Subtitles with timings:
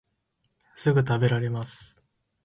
[0.73, 2.03] すぐたべられます